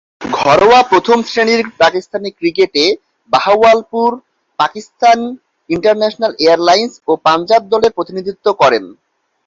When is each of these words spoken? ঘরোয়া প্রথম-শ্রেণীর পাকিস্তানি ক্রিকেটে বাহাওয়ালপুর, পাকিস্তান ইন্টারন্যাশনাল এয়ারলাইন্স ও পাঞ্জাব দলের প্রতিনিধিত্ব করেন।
ঘরোয়া 0.35 0.81
প্রথম-শ্রেণীর 0.83 1.61
পাকিস্তানি 1.77 2.29
ক্রিকেটে 2.31 2.85
বাহাওয়ালপুর, 3.33 4.09
পাকিস্তান 4.59 5.19
ইন্টারন্যাশনাল 5.69 6.31
এয়ারলাইন্স 6.39 6.93
ও 7.07 7.11
পাঞ্জাব 7.25 7.61
দলের 7.73 7.95
প্রতিনিধিত্ব 7.97 8.45
করেন। 8.61 8.83